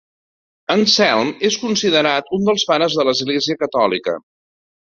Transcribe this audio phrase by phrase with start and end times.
[0.75, 4.19] Anselm és considerat un dels pares de l'Església catòlica.